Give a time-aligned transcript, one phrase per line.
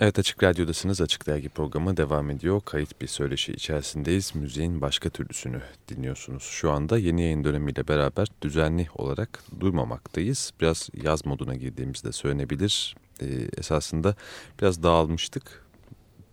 [0.00, 1.00] Evet Açık Radyo'dasınız.
[1.00, 2.60] Açık Dergi programı devam ediyor.
[2.64, 4.34] Kayıt bir söyleşi içerisindeyiz.
[4.34, 6.42] Müziğin başka türlüsünü dinliyorsunuz.
[6.42, 10.52] Şu anda yeni yayın dönemiyle beraber düzenli olarak durmamaktayız.
[10.60, 12.96] Biraz yaz moduna girdiğimizde söylenebilir.
[13.22, 13.26] Ee,
[13.56, 14.14] esasında
[14.60, 15.64] biraz dağılmıştık.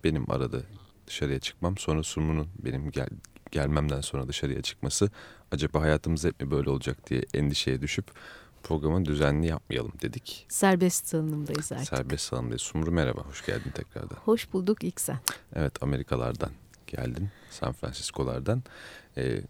[0.04, 0.62] Benim arada
[1.08, 1.78] dışarıya çıkmam.
[1.78, 3.10] Sonra Sumru'nun benim gel
[3.52, 5.10] gelmemden sonra dışarıya çıkması
[5.52, 8.06] acaba hayatımız hep mi böyle olacak diye endişeye düşüp
[8.66, 10.46] programı düzenli yapmayalım dedik.
[10.50, 11.88] Serbest salınımdayız artık.
[11.88, 12.62] Serbest salınımdayız.
[12.62, 14.16] Sumru merhaba, hoş geldin tekrardan.
[14.16, 15.20] Hoş bulduk ilk sen.
[15.56, 16.52] Evet, Amerikalardan
[16.88, 18.64] geldin, San Francisco'lardan.
[19.18, 19.42] Ee,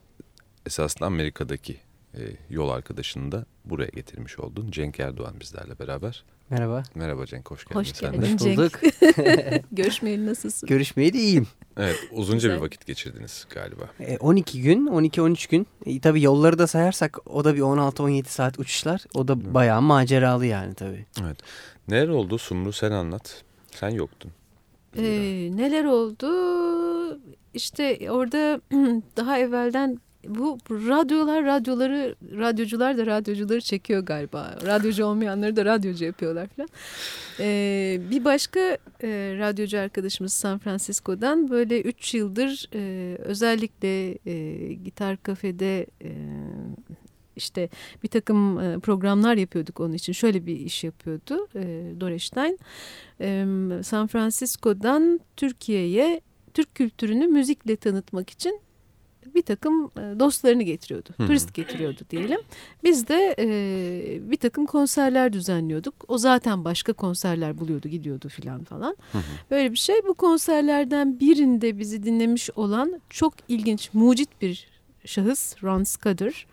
[0.66, 1.80] esasında Amerika'daki
[2.14, 4.72] e, yol arkadaşını da buraya getirmiş oldun.
[4.72, 6.24] Cenk Erdoğan bizlerle beraber.
[6.50, 6.84] Merhaba.
[6.96, 7.80] Merhaba Cenk, hoş geldin.
[7.80, 8.58] Hoş geldin Sen Cenk.
[8.58, 8.80] bulduk.
[9.72, 10.68] Görüşmeyeli nasılsın?
[10.70, 11.48] Görüşmeyi de iyiyim.
[11.78, 12.58] Evet, uzunca Güzel.
[12.58, 13.84] bir vakit geçirdiniz galiba.
[14.00, 15.68] E, 12 gün, 12-13 gün.
[15.86, 19.04] E, tabii yolları da sayarsak o da bir 16-17 saat uçuşlar.
[19.14, 21.06] O da bayağı maceralı yani tabii.
[21.26, 21.38] Evet.
[21.88, 23.44] Neler oldu Sumru sen anlat.
[23.72, 24.32] Sen yoktun.
[24.98, 25.04] Ee,
[25.56, 26.28] neler oldu?
[27.54, 28.62] İşte orada
[29.18, 34.58] daha evvelden bu radyolar radyoları radyocular da radyocuları çekiyor galiba.
[34.66, 36.70] Radyocu olmayanları da radyocu yapıyorlar falan.
[37.40, 38.60] Ee, bir başka
[39.04, 46.12] e, radyocu arkadaşımız San Francisco'dan böyle 3 yıldır e, özellikle e, gitar kafede e,
[47.36, 47.70] işte
[48.04, 50.14] bir takım e, programlar yapıyorduk onun için.
[50.14, 52.60] Şöyle bir iş yapıyordu e, Doreştein.
[53.22, 53.46] E,
[53.84, 56.22] San Francisco'dan Türkiye'ye
[56.54, 58.60] Türk kültürünü müzikle tanıtmak için
[59.36, 61.10] bir takım e, dostlarını getiriyordu.
[61.18, 61.28] Hı hı.
[61.28, 62.40] Turist getiriyordu diyelim.
[62.84, 65.94] Biz de e, bir takım konserler düzenliyorduk.
[66.08, 68.98] O zaten başka konserler buluyordu, gidiyordu filan falan.
[69.12, 69.22] Hı hı.
[69.52, 69.96] Böyle bir şey.
[70.08, 74.75] Bu konserlerden birinde bizi dinlemiş olan çok ilginç, mucit bir
[75.06, 76.46] şahıs Ron Scudder.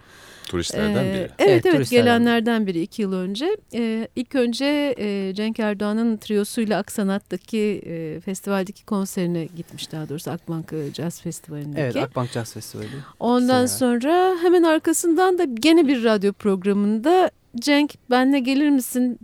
[0.48, 1.18] Turistlerden Ee, biri.
[1.18, 3.56] Evet Evet, evet, turistlerden gelenlerden biri iki yıl önce.
[3.74, 10.74] Ee, ilk önce e, Cenk Erdoğan'ın triyosuyla Aksanat'taki e, festivaldeki konserine gitmiş daha doğrusu Akbank
[10.94, 11.80] Jazz Festivali'ndeki.
[11.80, 12.86] Evet Akbank Jazz Festivali.
[13.20, 13.66] Ondan seneler.
[13.66, 17.30] sonra hemen arkasından da gene bir radyo programında
[17.60, 19.18] Cenk benle gelir misin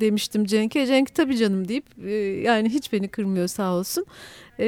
[0.00, 0.86] demiştim Cenk'e.
[0.86, 4.06] Cenk tabii canım deyip e, yani hiç beni kırmıyor sağ olsun.
[4.58, 4.66] E,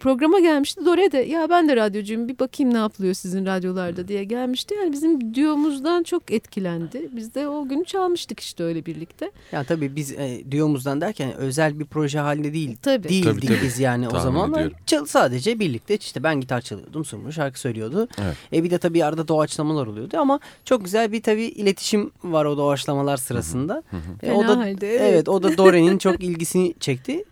[0.00, 0.86] programa gelmişti.
[0.86, 4.74] Dore de ya ben de radyocuyum bir bakayım ne yapılıyor sizin radyolarda diye gelmişti.
[4.74, 7.08] Yani bizim diyomuzdan çok etkilendi.
[7.12, 9.30] Biz de o günü çalmıştık işte öyle birlikte.
[9.52, 12.76] Ya tabii biz e, diyomuzdan derken özel bir proje halinde değil.
[12.82, 13.08] Tabii.
[13.08, 13.62] Değildik Tabii, tabii.
[13.62, 14.72] biz yani o Tahmin ediyorum.
[14.86, 17.04] Çal, sadece birlikte işte ben gitar çalıyordum.
[17.04, 18.08] Sumru şarkı söylüyordu.
[18.22, 18.36] Evet.
[18.52, 22.56] E bir de tabii arada doğaçlamalar oluyordu ama çok güzel bir tabii iletişim var o
[22.56, 23.82] doğaçlamalar sırasında.
[24.22, 25.00] E, o da halde, evet.
[25.00, 25.28] evet.
[25.28, 27.24] o da Dore'nin çok ilgisini çekti.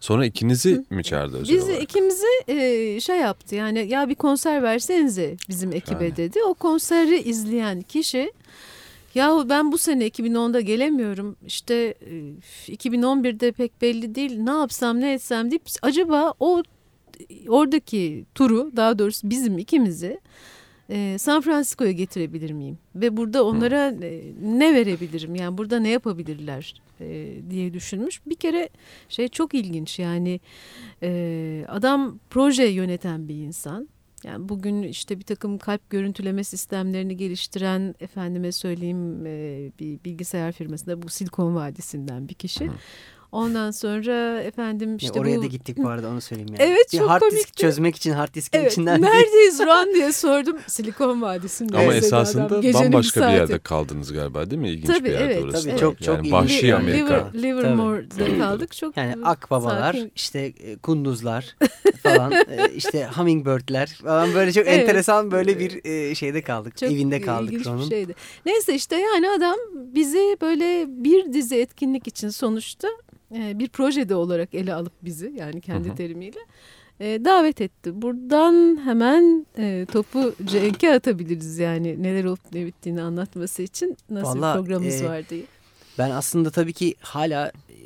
[0.00, 1.82] Sonra ikinizi mi çağırdı özel Bizi olarak?
[1.82, 6.16] ikimizi e, şey yaptı yani ya bir konser versenize bizim ekibe Şahane.
[6.16, 6.38] dedi.
[6.42, 8.32] O konseri izleyen kişi
[9.14, 11.94] yahu ben bu sene 2010'da gelemiyorum işte
[12.68, 16.62] e, 2011'de pek belli değil ne yapsam ne etsem deyip acaba o
[17.48, 20.20] oradaki turu daha doğrusu bizim ikimizi
[20.90, 22.78] e, San Francisco'ya getirebilir miyim?
[22.94, 25.34] Ve burada onlara e, ne verebilirim?
[25.34, 28.20] Yani burada ne yapabilirler e, diye düşünmüş.
[28.26, 28.68] Bir kere
[29.08, 30.40] şey çok ilginç yani
[31.02, 33.88] e, adam proje yöneten bir insan.
[34.24, 41.02] Yani bugün işte bir takım kalp görüntüleme sistemlerini geliştiren efendime söyleyeyim e, bir bilgisayar firmasında
[41.02, 42.70] bu Silikon Vadisi'nden bir kişi.
[43.32, 46.70] Ondan sonra efendim işte oraya bu da gittik bu arada onu söyleyeyim yani.
[46.70, 47.52] Evet, bir çok hard disk komikti.
[47.62, 50.56] çözmek için hard diskin Evet, içinden neredeyiz Ron diye sordum.
[50.66, 51.78] Silikon Vadisi'nde.
[51.78, 52.62] Ama esasında adam.
[52.74, 54.70] Bambaşka bir, yerde kaldınız galiba değil mi?
[54.70, 55.62] İlginç Tabii, bir yerde evet, orası.
[55.64, 55.78] tabii, da.
[55.78, 56.32] çok- çok yani ilginç.
[56.32, 57.30] vahşi Liver- Amerika.
[57.34, 58.72] Liver- Livermore'da kaldık.
[58.76, 60.12] Çok Yani akbabalar, sakin.
[60.16, 61.56] işte e, kunduzlar
[62.02, 64.78] falan, e, işte hummingbirdler falan böyle çok Evet.
[64.80, 66.76] enteresan böyle bir e, şeyde kaldık.
[66.76, 68.14] Çok evinde kaldık bir şeydi.
[68.46, 72.88] Neyse işte yani adam bizi böyle bir dizi etkinlik için sonuçta
[73.34, 75.96] e, bir projede olarak ele alıp bizi yani kendi Hı hı.
[75.96, 76.38] terimiyle
[77.00, 78.02] e, davet etti.
[78.02, 84.54] Buradan hemen e, topu Cenk'e atabiliriz yani neler olup ne bittiğini anlatması için nasıl Vallahi,
[84.54, 85.42] bir programımız e, var diye.
[85.98, 87.76] Ben aslında tabii ki hala e,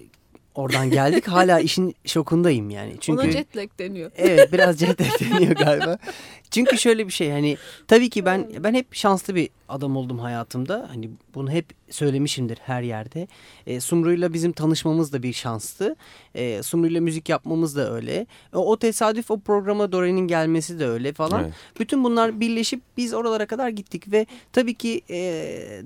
[0.55, 2.97] oradan geldik hala işin şokundayım yani.
[3.01, 4.11] Çünkü Ona jet lag deniyor.
[4.17, 5.99] Evet biraz jet lag deniyor galiba.
[6.51, 7.57] Çünkü şöyle bir şey hani
[7.89, 10.87] tabii ki ben ben hep şanslı bir adam oldum hayatımda.
[10.91, 13.29] Hani bunu hep söylemişimdir her yerde.
[13.67, 15.97] E, Sumru'yla bizim tanışmamız da bir şanstı.
[16.35, 18.27] E, Sumru'yla müzik yapmamız da öyle.
[18.53, 21.45] E, o tesadüf o programa Dore'nin gelmesi de öyle falan.
[21.45, 21.55] Evet.
[21.81, 25.83] Bütün bunlar birleşip biz oralara kadar gittik ve tabii ki e,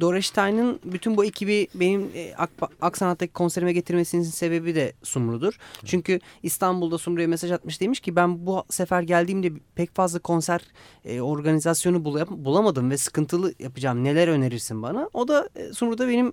[0.00, 5.58] Doresteyn'in bütün bu ekibi benim e, Ak Aksanat'taki konserime getirmesinin sebebi de Sumru'dur.
[5.84, 10.60] Çünkü İstanbul'da Sumru'ya mesaj atmış demiş ki ben bu sefer geldiğimde pek fazla konser
[11.04, 14.04] e, organizasyonu bula- bulamadım ve sıkıntılı yapacağım.
[14.04, 15.10] Neler önerirsin bana?
[15.12, 16.32] O da e, Sumru'da benim e,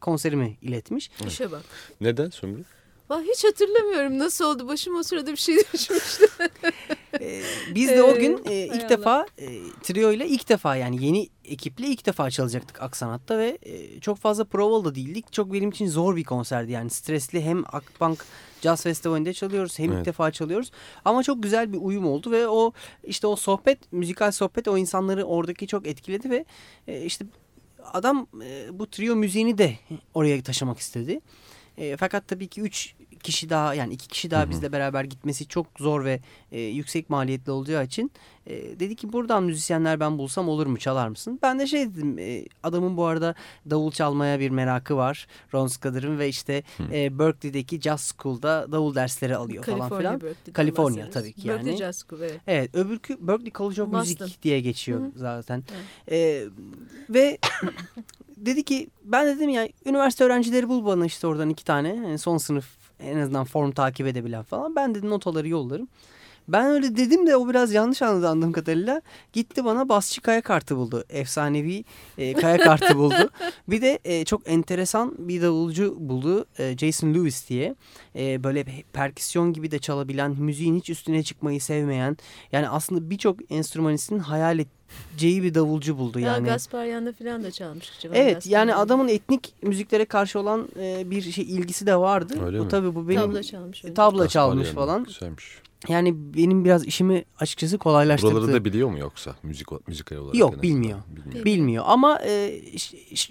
[0.00, 1.10] konserimi iletmiş.
[1.26, 1.62] İşe bak.
[2.00, 2.60] Neden Sumru?
[3.10, 4.68] Vah, hiç hatırlamıyorum nasıl oldu.
[4.68, 6.26] Başım o sırada bir şey düşmüştü.
[7.20, 7.42] Ee,
[7.74, 8.88] biz de o gün e, Hay ilk Allah.
[8.88, 9.46] defa e,
[9.82, 14.44] trio ile ilk defa yani yeni ekiple ilk defa çalacaktık Aksanat'ta ve e, çok fazla
[14.44, 15.32] provalı da değildik.
[15.32, 18.24] Çok benim için zor bir konserdi yani stresli hem Akbank
[18.64, 19.98] Jazz Festivali'nde çalıyoruz hem Evet.
[20.00, 20.70] ilk defa çalıyoruz.
[21.04, 22.72] Ama çok güzel bir uyum oldu ve o
[23.04, 26.44] işte o sohbet, müzikal sohbet o insanları oradaki çok etkiledi ve
[26.88, 27.26] e, işte
[27.92, 29.74] adam e, bu trio müziğini de
[30.14, 31.20] oraya taşımak istedi.
[31.78, 34.50] E, fakat tabii ki üç kişi daha yani iki kişi daha Hı hı.
[34.50, 36.20] bizle beraber gitmesi çok zor ve
[36.52, 38.10] e, yüksek maliyetli olacağı için
[38.46, 41.38] e, dedi ki buradan müzisyenler ben bulsam olur mu çalar mısın?
[41.42, 43.34] Ben de şey dedim e, adamın bu arada
[43.70, 46.62] davul çalmaya bir merakı var Ron Scudder'ın ve işte
[46.92, 50.14] e, Berkeley'deki Jazz School'da davul dersleri alıyor falan California filan.
[50.14, 51.78] Berkeley'den California tabii ki Berkeley yani.
[51.78, 52.40] Jazz School evet.
[52.46, 54.24] Evet öbürkü Berkeley College of Boston.
[54.24, 55.10] Music diye geçiyor Hı hı.
[55.16, 55.64] zaten.
[56.10, 56.44] Ee,
[57.10, 57.38] ve
[58.36, 62.38] dedi ki ben dedim ya üniversite öğrencileri bul bana işte oradan iki tane yani son
[62.38, 64.76] sınıf en azından form takip edebilen falan.
[64.76, 65.88] Ben dedim notaları yollarım.
[66.48, 69.02] Ben öyle dedim de o biraz yanlış anladı anladığım kadarıyla.
[69.32, 71.04] Gitti bana basçı kaya kartı buldu.
[71.10, 71.84] Efsanevi
[72.18, 73.30] e, kaya kartı buldu.
[73.68, 76.46] Bir de e, çok enteresan bir davulcu buldu.
[76.58, 77.74] E, Jason Lewis diye.
[78.16, 82.16] E, böyle perküsyon gibi de çalabilen, müziğin hiç üstüne çıkmayı sevmeyen.
[82.52, 86.46] Yani aslında birçok enstrümanistin hayal edeceği bir davulcu buldu Ya yani.
[86.46, 87.90] Gaspar Yan'da falan da çalmış.
[88.12, 88.78] Evet Gaspar yani Yan.
[88.78, 92.34] adamın etnik müziklere karşı olan e, bir şey ilgisi de vardı.
[92.46, 92.68] Öyle bu mi?
[92.68, 93.84] tabii bu benim tabla çalmış.
[93.84, 93.94] öyle.
[93.94, 95.04] tabla Gaspar çalmış yani, falan.
[95.04, 95.64] Güzelmiş.
[95.88, 98.34] Yani benim biraz işimi açıkçası kolaylaştırdı.
[98.34, 100.34] Buraları da biliyor mu yoksa müzik müzikal olarak?
[100.34, 100.98] Yok, bilmiyor.
[101.16, 101.44] Bilmiyor.
[101.44, 102.60] Bilmiyor ama e,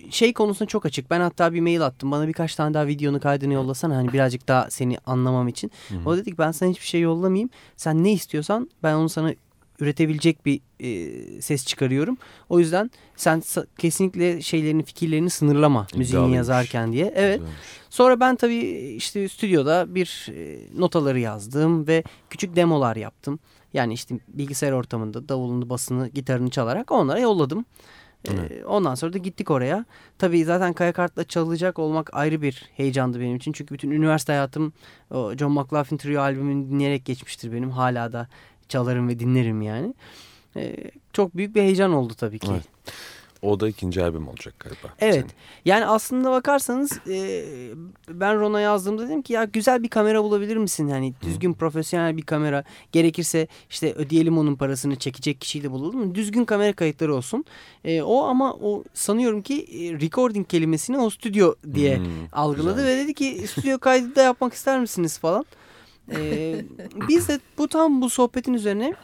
[0.09, 1.09] şey konusunda çok açık.
[1.09, 2.11] Ben hatta bir mail attım.
[2.11, 3.95] Bana birkaç tane daha videonu kaydını yollasana.
[3.95, 5.71] Hani birazcık daha seni anlamam için.
[5.89, 6.09] Hı hı.
[6.09, 7.49] O dedi ki ben sana hiçbir şey yollamayayım.
[7.77, 9.33] Sen ne istiyorsan ben onu sana
[9.79, 12.17] üretebilecek bir e, ses çıkarıyorum.
[12.49, 13.41] O yüzden sen
[13.77, 16.37] kesinlikle şeylerini fikirlerini sınırlama müziğini İddialıymış.
[16.37, 17.13] yazarken diye.
[17.15, 17.41] Evet.
[17.89, 18.57] Sonra ben tabii
[18.97, 23.39] işte stüdyoda bir e, notaları yazdım ve küçük demolar yaptım.
[23.73, 27.65] Yani işte bilgisayar ortamında davulunu, basını, gitarını çalarak onlara yolladım.
[28.27, 28.65] E, Evet.
[28.65, 29.85] ondan sonra da gittik oraya.
[30.17, 33.51] Tabii zaten kaya kartla çalacak olmak ayrı bir heyecandı benim için.
[33.51, 34.73] Çünkü bütün üniversite hayatım
[35.11, 37.71] John McLaughlin Trio albümünü dinleyerek geçmiştir benim.
[37.71, 38.27] Hala da
[38.73, 39.93] çalarım ve dinlerim yani.
[40.55, 40.75] E,
[41.13, 42.47] çok büyük bir heyecan oldu tabii ki.
[42.51, 42.63] Evet.
[43.41, 44.93] O da ikinci albüm olacak galiba.
[44.99, 45.13] Evet.
[45.13, 45.27] senin.
[45.65, 47.45] Yani aslında bakarsanız e,
[48.09, 50.89] ben Ron'a yazdığımda dedim ki ya güzel bir kamera bulabilir misin?
[50.89, 52.63] Hani düzgün profesyonel bir kamera.
[52.91, 56.15] Gerekirse işte ödeyelim onun parasını çekecek kişiyi de bulalım.
[56.15, 57.45] Düzgün kamera kayıtları olsun.
[57.85, 62.99] E, o ama o sanıyorum ki e, recording kelimesini o stüdyo diye Hmm, algıladı güzelmiş.
[62.99, 65.45] ve dedi ki stüdyo kaydı da yapmak ister misiniz falan.
[66.11, 66.65] E,
[67.09, 68.95] biz de bu tam bu sohbetin üzerine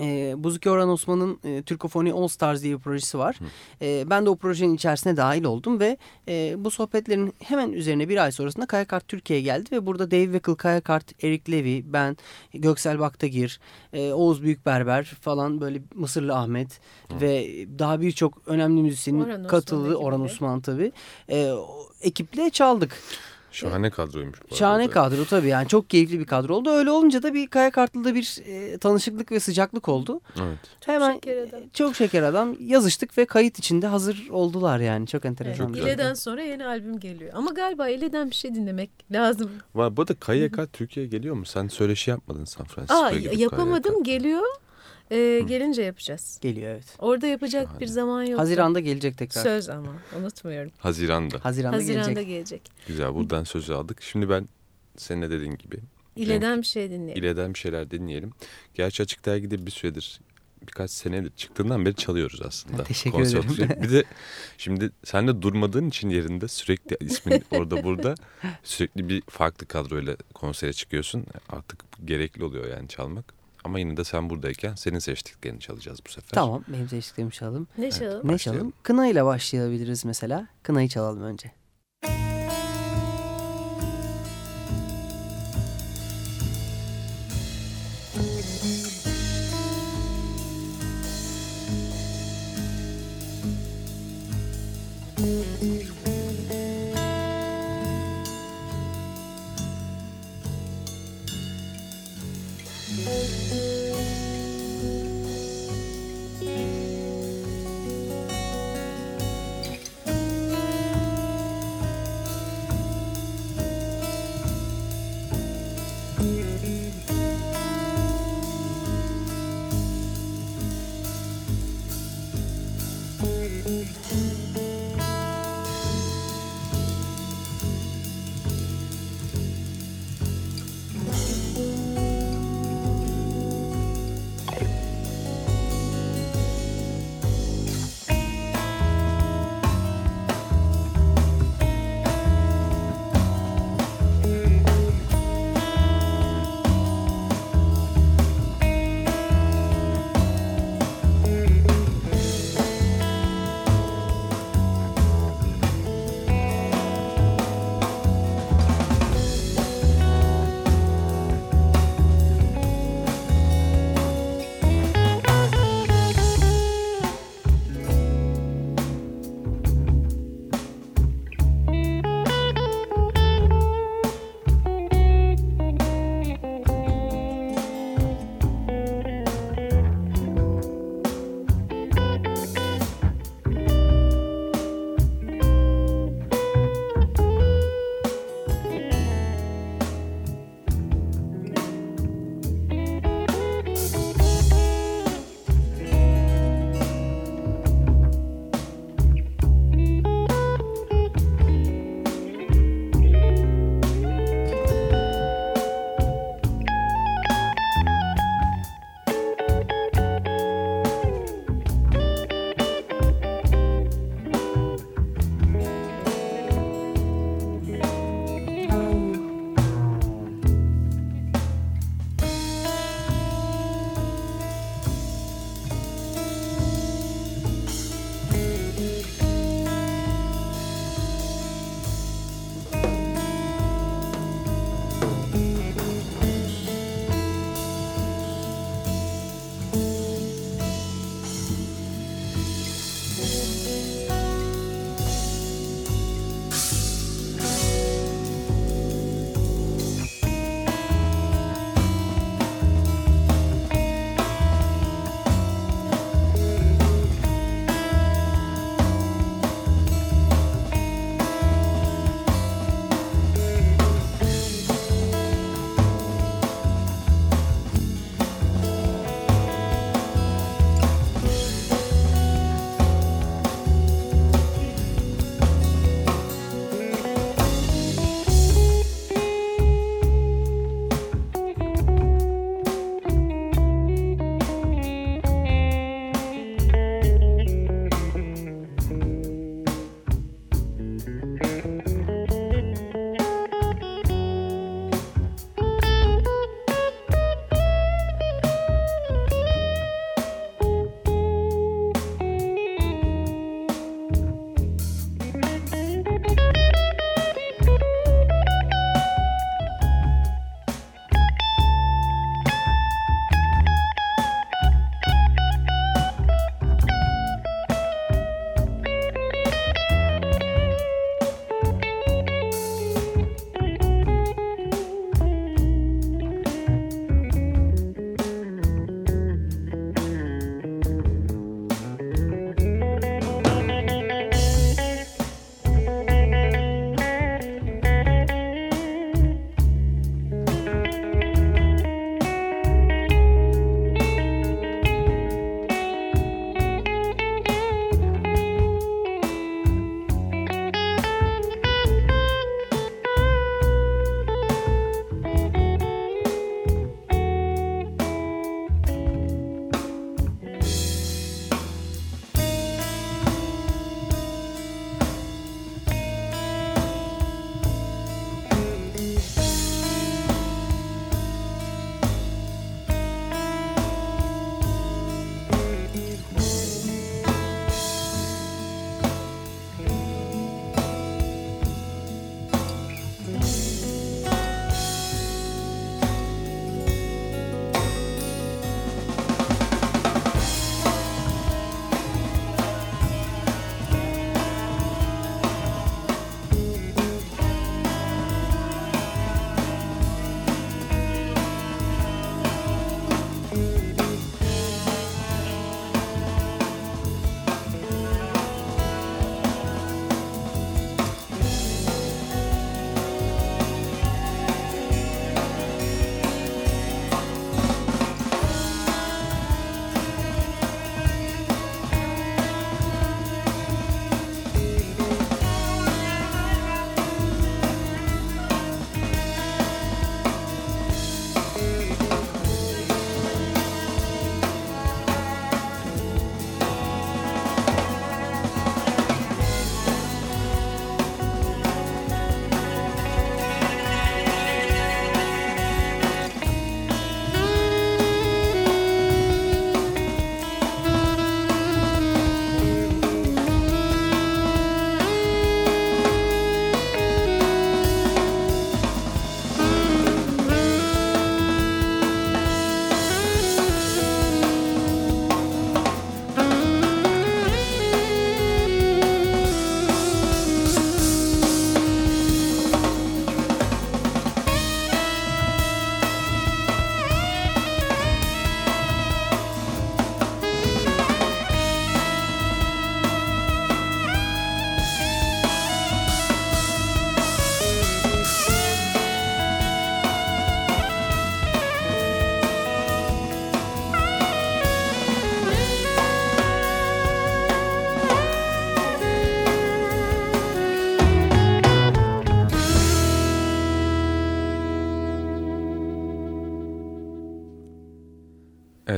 [0.00, 3.38] e, Buzuki Orhan Osman'ın e, Türkofoni All Stars diye bir projesi var.
[3.82, 5.96] E, ben de o projenin içerisine dahil oldum ve
[6.28, 10.24] e, bu sohbetlerin hemen üzerine bir ay sonrasında Kaya Kart Türkiye'ye geldi ve burada Dave
[10.24, 12.16] Weckl, Kaya Kart, Erik Levy, ben,
[12.54, 13.60] Göksel Baktagir,
[13.92, 16.80] e, Oğuz Büyükberber falan böyle Mısırlı Ahmet
[17.20, 17.48] ve
[17.78, 20.20] daha birçok önemli müzisyenin Orhan katıldığı Orhan.
[20.20, 20.92] Osman tabii.
[21.30, 21.52] E,
[22.00, 22.98] ekiple çaldık.
[23.54, 24.38] Şahane kadroymuş.
[24.50, 24.92] bu Şahane arada.
[24.92, 26.70] kadro tabii yani çok keyifli bir kadro oldu.
[26.70, 30.20] Öyle olunca da bir Kaya Kartlı'da bir e, tanışıklık ve sıcaklık oldu.
[30.42, 30.58] Evet.
[30.86, 31.60] Hemen şeker adam.
[31.72, 35.66] çok şeker adam yazıştık ve kayıt içinde hazır oldular yani çok enteresan.
[35.66, 35.84] Çok şey.
[35.84, 37.32] İle'den sonra yeni albüm geliyor.
[37.34, 39.50] Ama galiba İle'den bir şey dinlemek lazım.
[39.74, 41.46] Var, bu arada KYK Türkiye'ye geliyor mu?
[41.46, 44.42] Sen söyleşi yapmadın San Francisco'ya Aa gidip yapamadım geliyor.
[45.10, 46.38] Ee, gelince yapacağız.
[46.42, 46.84] Geliyor evet.
[46.98, 47.80] Orada yapacak Şahane.
[47.80, 48.40] bir zaman yok.
[48.40, 49.42] Haziran'da gelecek tekrar.
[49.42, 50.72] Söz ama unutmuyorum.
[50.78, 51.44] Haziran'da.
[51.44, 52.28] Haziran'da, Haziran'da gelecek.
[52.28, 52.70] gelecek.
[52.86, 54.02] Güzel buradan sözü aldık.
[54.02, 54.48] Şimdi ben
[54.96, 55.76] senin de dediğin gibi
[56.16, 57.22] İle'den bir şey dinleyelim.
[57.24, 58.30] İle'den bir şeyler dinleyelim.
[58.74, 60.20] Gerçi Açık Dergi'de bir süredir
[60.66, 62.84] birkaç senedir çıktığından beri çalıyoruz aslında.
[62.84, 63.82] Teşekkür Konser- ederim.
[63.82, 64.04] Bir de
[64.58, 68.14] şimdi sen de durmadığın için yerinde sürekli ismin orada burada
[68.62, 71.26] sürekli bir farklı kadroyla konsere çıkıyorsun.
[71.48, 73.43] Artık gerekli oluyor yani çalmak.
[73.64, 76.30] Ama yine de sen buradayken senin seçtiklerini çalacağız bu sefer.
[76.30, 77.66] Tamam benim seçtiklerimi çalalım.
[77.78, 78.28] Ne çalalım?
[78.28, 78.72] Ne çalalım?
[78.82, 80.46] Kına ile başlayabiliriz mesela.
[80.62, 81.50] Kınayı çalalım önce.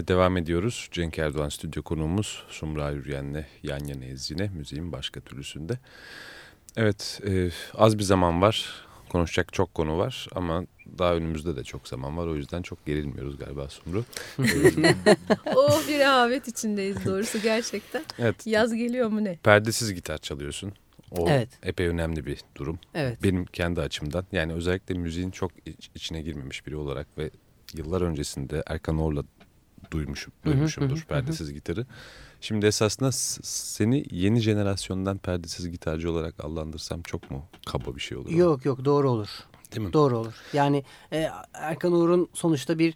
[0.08, 0.88] Devam ediyoruz.
[0.92, 5.78] Cenk Erdoğan stüdyo konuğumuz Sumra Yürüyen'le yan yanayız yine müziğin başka türlüsünde.
[6.76, 8.86] Evet e, az bir zaman var.
[9.08, 10.64] Konuşacak çok konu var ama
[10.98, 12.26] daha önümüzde de çok zaman var.
[12.26, 14.04] O yüzden çok gerilmiyoruz galiba Sumru.
[15.56, 18.04] oh bir rehavet içindeyiz doğrusu gerçekten.
[18.18, 18.46] Evet.
[18.46, 19.36] Yaz geliyor mu ne?
[19.36, 20.72] Perdesiz gitar çalıyorsun.
[21.10, 21.48] O Evet.
[21.62, 22.78] epey önemli bir durum.
[22.94, 23.22] Evet.
[23.22, 27.30] Benim kendi açımdan yani özellikle müziğin çok iç- içine girmemiş biri olarak ve
[27.74, 29.22] yıllar öncesinde Erkan Or'la
[29.90, 31.86] duymuşum, duymuşumdur perdesiz gitarı.
[32.40, 38.30] Şimdi esasında seni yeni jenerasyondan perdesiz gitarcı olarak adlandırsam çok mu kaba bir şey olur?
[38.30, 39.28] Yok yok doğru olur.
[39.74, 39.92] Değil mi?
[39.92, 40.34] Doğru olur.
[40.52, 42.94] Yani e, Erkan Uğur'un sonuçta bir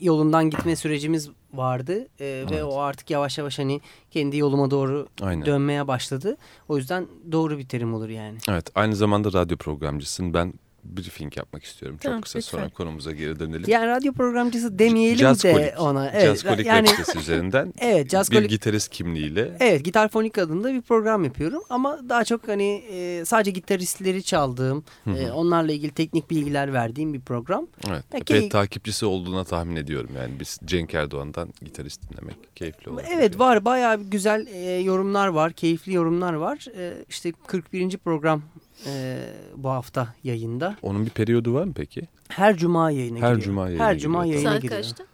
[0.00, 2.64] yolundan gitme sürecimiz vardı E, ve Evet.
[2.64, 5.46] o artık yavaş yavaş hani kendi yoluma doğru Aynen.
[5.46, 6.36] dönmeye başladı.
[6.68, 8.38] O yüzden doğru bir terim olur yani.
[8.48, 10.34] Evet aynı zamanda radyo programcısın.
[10.34, 11.96] Ben briefing yapmak istiyorum.
[11.96, 12.58] Çok Tamam, kısa lütfen.
[12.58, 13.64] sonra konumuza geri dönelim.
[13.66, 15.80] Yani radyo programcısı demeyelim Jazz de Kolik.
[15.80, 16.10] ona.
[16.10, 20.08] Evet, Jazz Kolik yani web sitesi üzerinden evet Jazz bir Kolik gitarist kimliğiyle Evet Gitar
[20.08, 25.72] Fonik adında bir program yapıyorum ama daha çok hani e, sadece gitaristleri çaldığım, e, onlarla
[25.72, 27.66] ilgili teknik bilgiler verdiğim bir program.
[27.90, 30.10] evet, Peki- epey takipçisi olduğuna tahmin ediyorum.
[30.16, 33.02] Yani biz Cenk Erdoğan'dan gitarist dinlemek keyifli olur.
[33.12, 36.66] Evet var bayağı güzel e, yorumlar var, keyifli yorumlar var.
[36.76, 37.96] E, işte 41.
[37.96, 38.42] program
[38.86, 39.18] e,
[39.56, 40.76] bu hafta yayında.
[40.82, 42.02] Onun bir periyodu var mı peki?
[42.28, 43.40] Her cuma yayına Her giriyor.
[43.40, 44.82] cuma yayına Her cuma giriyor, yayına Saat giriyor.
[44.82, 45.04] kaçta?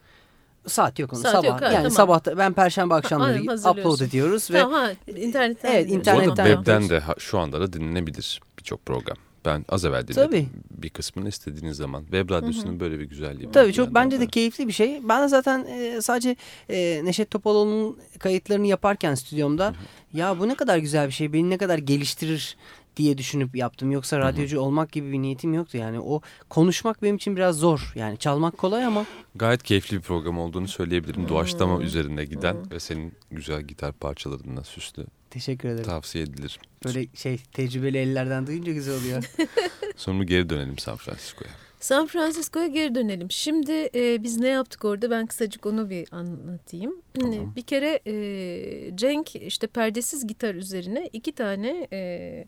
[0.66, 1.46] Saat yok onun Saat sabah.
[1.48, 1.90] yok, yani tamam.
[1.90, 5.72] sabahta ben perşembe akşamları upload ediyoruz ve Tamam ha internetten.
[5.72, 9.16] Evet, internetten webden de şu anda da dinlenebilir birçok program.
[9.44, 10.22] Ben az evvel dinledim.
[10.26, 10.48] Tabii.
[10.70, 12.02] Bir kısmını istediğiniz zaman.
[12.02, 13.52] Web radyosunun böyle bir güzelliği var.
[13.52, 15.00] Tabii çok bence de keyifli bir şey.
[15.08, 16.36] Ben zaten e, sadece
[16.70, 19.74] e, Neşet Topaloğlu'nun kayıtlarını yaparken stüdyomda
[20.14, 22.56] ya bu ne kadar güzel bir şey beni ne kadar geliştirir
[22.98, 23.90] diye düşünüp yaptım.
[23.90, 26.00] Yoksa radyocu olmak gibi bir niyetim yoktu yani.
[26.00, 27.92] O konuşmak benim için biraz zor.
[27.94, 31.28] Yani çalmak kolay ama Gayet keyifli bir program olduğunu söyleyebilirim.
[31.28, 35.84] Doğaçlama üzerinde giden ve senin güzel gitar parçalarından süslü teşekkür ederim.
[35.84, 36.60] tavsiye edilir.
[36.84, 39.24] Böyle şey tecrübeli ellerden duyunca güzel oluyor.
[39.96, 41.50] Sonra geri dönelim San Francisco'ya.
[41.80, 43.30] San Francisco'ya geri dönelim.
[43.30, 47.02] Şimdi e, biz ne yaptık orada ben kısacık onu bir anlatayım.
[47.14, 47.52] Tamam.
[47.56, 52.44] Bir kere e, Cenk işte perdesiz gitar üzerine iki tane e,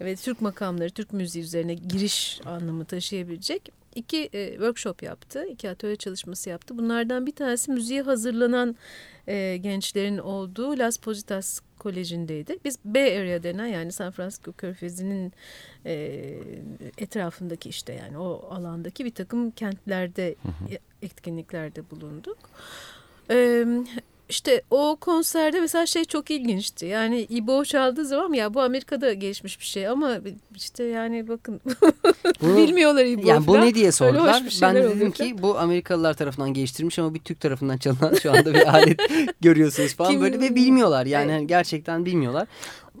[0.00, 5.46] ve Türk makamları, Türk müziği üzerine giriş anlamı taşıyabilecek iki e, workshop yaptı.
[5.46, 6.78] iki atölye çalışması yaptı.
[6.78, 8.76] Bunlardan bir tanesi müziğe hazırlanan
[9.26, 12.58] e, gençlerin olduğu Las Positas Koleji'ndeydi.
[12.64, 15.32] Biz Bay Area denen yani San Francisco Körfezi'nin
[15.86, 15.94] e,
[16.98, 20.34] etrafındaki işte yani o alandaki bir takım kentlerde
[20.70, 22.38] e, etkinliklerde bulunduk.
[23.30, 23.66] E,
[24.28, 26.86] işte o konserde mesela şey çok ilginçti.
[26.86, 30.18] Yani İbo çaldığı zaman ya bu Amerika'da gelişmiş bir şey ama
[30.56, 31.60] işte yani bakın
[32.42, 34.42] Bunu- bilmiyorlar İbo yani bu ne diye sordular.
[34.62, 35.30] Ben de dedim falan.
[35.30, 39.00] ki bu Amerikalılar tarafından geliştirilmiş ama bir Türk tarafından çalınan şu anda bir alet
[39.40, 41.34] görüyorsunuz falan Kim- böyle ve bilmiyorlar yani Evet.
[41.40, 42.48] hani gerçekten bilmiyorlar.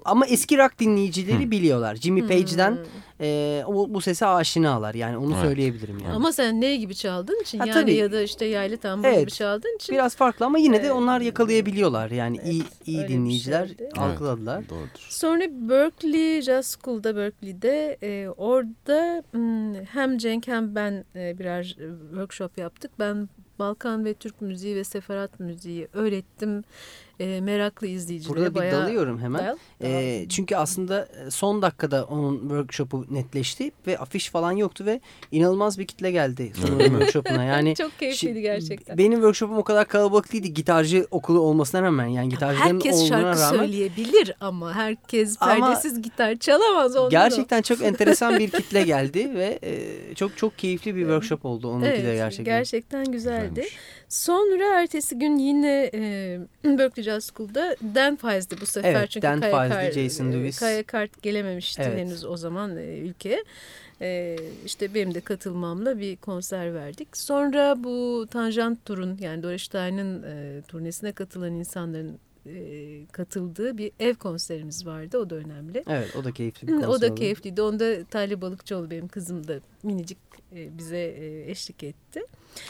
[0.04, 1.96] Ama eski rock dinleyicileri biliyorlar.
[1.96, 2.28] Jimmy Hmm.
[2.28, 2.78] Page'den
[3.20, 5.44] e, o, bu sese aşinalar yani onu Evet.
[5.44, 6.14] söyleyebilirim yani.
[6.14, 7.94] Ama sen ne gibi çaldığın için Ha, yani tabii.
[7.94, 9.20] ya da işte yaylı tambur Evet.
[9.20, 10.90] gibi çaldığın için Biraz farklı ama yine de Evet.
[10.92, 12.10] onlar yakalayabiliyorlar.
[12.10, 13.88] Yani iyi iyi bir dinleyiciler şeydi.
[13.96, 14.58] algıladılar.
[14.58, 15.06] Evet, doğrudur.
[15.10, 21.84] Sonra Berkeley Jazz School'da Berkeley'de e, orada m, hem Cenk hem ben e, birer e,
[22.10, 22.90] workshop yaptık.
[22.98, 23.28] Ben
[23.58, 26.64] Balkan ve Türk müziği ve seferat müziği öğrettim.
[27.20, 29.46] E, meraklı izleyicilere Burada bir bayağı dalıyorum hemen.
[29.46, 29.56] Dal.
[29.82, 35.00] E, çünkü aslında son dakikada onun workshopu netleşti ve afiş falan yoktu ve
[35.32, 37.44] inanılmaz bir kitle geldi sonunda workshopuna.
[37.44, 38.98] Yani Çok keyifliydi gerçekten.
[38.98, 40.54] Benim workshopum o kadar kalabalık değildi.
[40.54, 46.02] Gitarcı okulu olmasına rağmen yani gitarcıların Herkes olduğuna şarkı rağmen söyleyebilir ama herkes Ama perdesiz
[46.02, 46.96] gitar çalamaz.
[46.96, 47.10] ondan o.
[47.10, 51.86] gerçekten çok enteresan bir kitle geldi ve e, çok çok keyifli bir workshop oldu onunki
[51.88, 52.44] Evet, de gerçekten.
[52.44, 53.48] gerçekten güzeldi.
[53.54, 53.76] Güzelmiş.
[54.08, 58.94] Sonra ertesi gün yine e, Berkeley Jazz School'da Dan Files'di bu sefer.
[58.94, 60.58] Evet, Çünkü Dan Kaya Kart, Jason Lewis.
[60.58, 61.98] Kaya Kart gelememişti Evet.
[61.98, 63.44] henüz o zaman e, ülkeye.
[64.00, 67.16] E, işte benim de katılmamla bir konser verdik.
[67.16, 74.14] Sonra bu Tanjant Tur'un yani Doris Stein'ın e, turnesine katılan insanların e, katıldığı bir ev
[74.14, 75.18] konserimiz vardı.
[75.18, 75.84] O da önemli.
[75.88, 77.14] Evet o da keyifli bir konser O da oldu.
[77.14, 77.62] keyifliydi.
[77.62, 80.18] Onda Talih Balıkçıoğlu benim kızım da minicik
[80.54, 82.20] e, bize e, eşlik etti.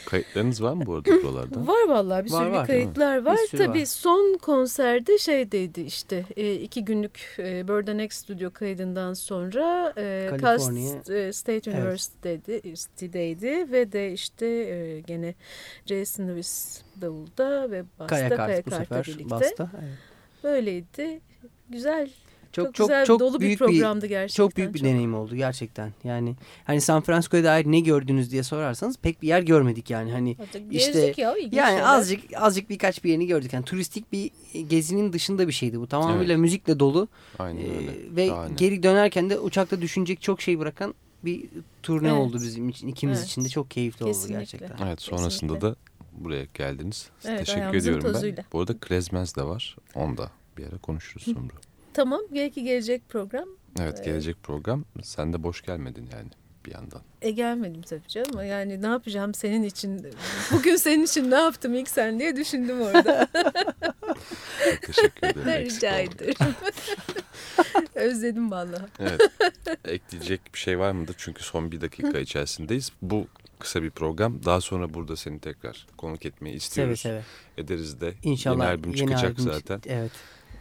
[0.06, 1.66] Kayıtlarınız var mı bu arada buralarda?
[1.66, 2.66] Var vallahi bir Var, sürü var.
[2.66, 3.36] kayıtlar var.
[3.42, 3.84] Bir sürü Tabii var.
[3.86, 10.02] son konserde şeydeydi işte e, iki günlük e, Bird X stüdyo kaydından sonra e,
[11.14, 11.78] e, State Evet.
[11.78, 15.34] University'deydi ve de işte e, gene
[15.86, 19.30] Jason Lewis davulda ve basta Kaya Kaya, Kart bu Kart'la sefer birlikte.
[19.30, 19.70] basta.
[19.82, 19.92] Evet.
[20.44, 21.20] Böyleydi.
[21.70, 22.10] Güzel.
[22.56, 24.44] Çok, Çok çok güzel çok dolu bir büyük programdı gerçekten.
[24.44, 25.92] Çok büyük bir deneyim oldu gerçekten.
[26.04, 30.12] Yani hani San Francisco'ya dair ne gördünüz diye sorarsanız pek bir yer görmedik yani.
[30.12, 31.80] Hani Azıcık İşte, ya, yani şeyler.
[31.82, 33.52] azıcık azıcık birkaç bir yerini gördük.
[33.52, 34.30] Yani turistik bir
[34.68, 35.86] gezinin dışında bir şeydi bu.
[35.86, 37.08] Tamamıyla müzikle dolu.
[37.38, 37.92] Aynen Ee, öyle.
[38.16, 38.54] ve Şahane.
[38.54, 41.44] geri dönerken de uçakta düşünecek çok şey bırakan bir
[41.82, 42.18] turne Evet.
[42.18, 42.88] oldu bizim için.
[42.88, 43.28] ikimiz Evet.
[43.28, 44.38] için de çok keyifli oldu Kesinlikle.
[44.38, 44.86] gerçekten.
[44.86, 45.60] Evet sonrasında Kesinlikle.
[45.60, 45.76] da
[46.12, 47.08] buraya geldiniz.
[47.24, 48.12] Evet, Teşekkür ediyorum ben.
[48.12, 48.44] tozuyla.
[48.52, 49.76] Bu arada Klezmez de var.
[49.94, 51.36] Onu da bir ara konuşuruz sonra.
[51.96, 53.48] Tamam belki gelecek program.
[53.80, 54.84] Evet gelecek program.
[55.02, 56.30] Sen de boş gelmedin yani
[56.66, 57.02] bir yandan.
[57.22, 58.46] E gelmedim tabii canım.
[58.46, 60.06] Yani ne yapacağım senin için?
[60.52, 63.28] Bugün senin için ne yaptım ilk sen diye düşündüm orada.
[64.64, 65.66] Çok teşekkür ederim.
[65.66, 66.34] Rica ederim.
[67.94, 68.84] Özledim vallahi.
[69.00, 69.20] Evet.
[69.84, 71.14] Ekleyecek bir şey var mıdır?
[71.18, 72.92] Çünkü son bir dakika içerisindeyiz.
[73.02, 73.26] Bu
[73.58, 74.44] kısa bir program.
[74.44, 77.00] Daha sonra burada seni tekrar konuk etmeyi Seve istiyoruz.
[77.00, 77.22] seve.
[77.58, 78.14] Ederiz de.
[78.22, 79.80] İnşallah Yeni albüm çıkacak albüm zaten.
[79.86, 80.12] Evet.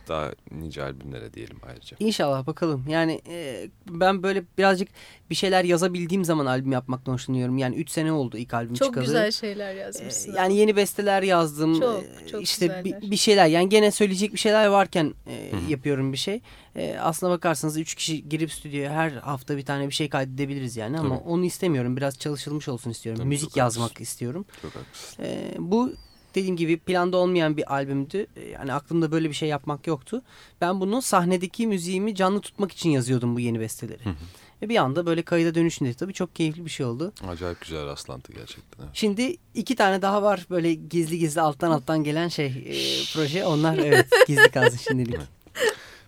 [0.07, 1.97] Daha nice albümlere diyelim ayrıca.
[1.99, 2.85] İnşallah bakalım.
[2.89, 4.87] Yani e, ben böyle birazcık
[5.29, 7.57] bir şeyler yazabildiğim zaman albüm yapmaktan hoşlanıyorum.
[7.57, 9.03] Yani 3 sene oldu ilk albüm Çok çıkalı.
[9.05, 10.33] güzel şeyler E, yazmışsın.
[10.33, 11.79] yani yeni besteler yazdım.
[11.79, 13.11] Çok, E, çok işte bir, güzeller.
[13.11, 15.71] bir şeyler yani gene söyleyecek bir şeyler varken e, Hı hı.
[15.71, 16.41] yapıyorum bir şey.
[16.75, 20.99] E, aslına bakarsanız 3 kişi girip stüdyoya her hafta bir tane bir şey kaydedebiliriz yani
[20.99, 21.29] ama Tabii.
[21.29, 21.97] onu istemiyorum.
[21.97, 23.19] Biraz çalışılmış olsun istiyorum.
[23.19, 24.03] Tabii, Müzik çok yazmak haklısın.
[24.03, 24.45] istiyorum.
[24.61, 25.23] Çok haklısın.
[25.23, 25.93] E, bu
[26.35, 28.27] dediğim gibi planda olmayan bir albümdü.
[28.35, 30.21] E, Yani aklımda böyle bir şey yapmak yoktu.
[30.61, 34.05] Ben bunu sahnedeki müziğimi canlı tutmak için yazıyordum bu yeni besteleri.
[34.05, 34.13] Hı hı.
[34.61, 37.13] Ve bir anda böyle kayıda dönüşünde tabii çok keyifli bir şey oldu.
[37.27, 38.83] Acayip güzel rastlantı gerçekten.
[38.83, 38.89] Evet.
[38.93, 42.73] Şimdi iki tane daha var böyle gizli gizli alttan alttan gelen şey e,
[43.13, 43.45] proje.
[43.45, 45.19] Onlar evet gizli kalsın şimdilik.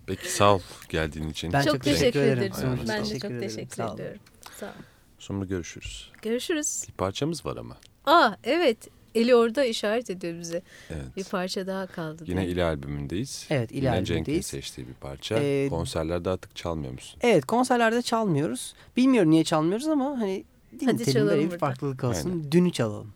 [0.06, 1.52] Peki sağ ol geldiğin için.
[1.52, 2.52] Ben çok, çok teşekkür, teşekkür ederim.
[2.88, 3.94] Ben de çok Teşekkür ederim.
[3.94, 4.20] ediyorum.
[4.60, 4.70] Sağ ol.
[5.18, 6.10] Sonra görüşürüz.
[6.22, 6.84] Görüşürüz.
[6.88, 7.76] Bir parçamız var ama.
[8.06, 8.88] Aa evet.
[9.14, 10.62] Eli orada işaret ediyor bize.
[10.90, 11.16] Evet.
[11.16, 12.24] Bir parça daha kaldı.
[12.26, 12.46] Yine.
[12.46, 13.46] İli albümündeyiz.
[13.50, 14.26] Evet, İli Yine albümündeyiz.
[14.26, 15.38] Cenk'in seçtiği bir parça.
[15.38, 17.20] Ee, Konserlerde artık çalmıyor musun?
[17.22, 18.74] Evet konserlerde çalmıyoruz.
[18.96, 20.44] Bilmiyorum niye çalmıyoruz ama hani
[20.80, 22.30] dinletelim çalalım böyle bir farklılık olsun.
[22.30, 22.52] Aynen.
[22.52, 23.12] Dünü çalalım.